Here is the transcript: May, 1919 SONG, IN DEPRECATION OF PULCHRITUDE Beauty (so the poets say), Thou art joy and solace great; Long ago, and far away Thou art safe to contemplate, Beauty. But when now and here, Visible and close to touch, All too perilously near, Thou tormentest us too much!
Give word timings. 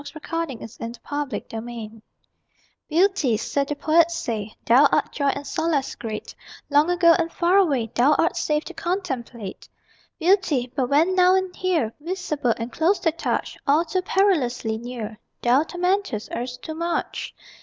May, 0.01 0.05
1919 0.55 0.67
SONG, 0.67 0.77
IN 0.81 0.91
DEPRECATION 0.93 1.57
OF 1.61 1.63
PULCHRITUDE 1.63 2.01
Beauty 2.89 3.37
(so 3.37 3.63
the 3.63 3.75
poets 3.75 4.15
say), 4.17 4.55
Thou 4.65 4.87
art 4.91 5.11
joy 5.11 5.27
and 5.27 5.45
solace 5.45 5.93
great; 5.93 6.33
Long 6.71 6.89
ago, 6.89 7.13
and 7.19 7.31
far 7.31 7.57
away 7.57 7.91
Thou 7.93 8.13
art 8.13 8.35
safe 8.35 8.63
to 8.65 8.73
contemplate, 8.73 9.69
Beauty. 10.17 10.73
But 10.75 10.89
when 10.89 11.13
now 11.13 11.35
and 11.35 11.55
here, 11.55 11.93
Visible 11.99 12.55
and 12.57 12.71
close 12.71 12.97
to 13.01 13.11
touch, 13.11 13.59
All 13.67 13.85
too 13.85 14.01
perilously 14.01 14.79
near, 14.79 15.19
Thou 15.43 15.61
tormentest 15.65 16.31
us 16.31 16.57
too 16.57 16.73
much! 16.73 17.35